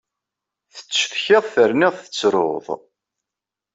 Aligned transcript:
Tattcetkiḍ 0.73 1.43
terniḍ 1.53 1.93
tettruḍ. 1.97 2.65